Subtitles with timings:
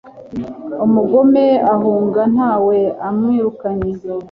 [0.85, 3.91] Umugome ahunga nta we umwirukanye